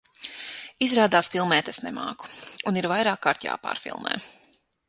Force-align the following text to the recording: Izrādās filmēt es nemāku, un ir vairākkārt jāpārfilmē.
Izrādās 0.85 1.29
filmēt 1.33 1.69
es 1.75 1.81
nemāku, 1.89 2.31
un 2.73 2.83
ir 2.83 2.91
vairākkārt 2.97 3.49
jāpārfilmē. 3.49 4.19